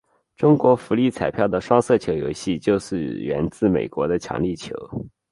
[0.35, 4.75] 中国福利彩票的双色球游戏就是源自美国的强力球。